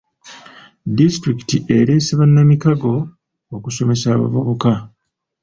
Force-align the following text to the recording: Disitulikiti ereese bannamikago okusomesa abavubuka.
Disitulikiti 0.97 1.57
ereese 1.77 2.11
bannamikago 2.19 2.93
okusomesa 3.55 4.05
abavubuka. 4.15 4.71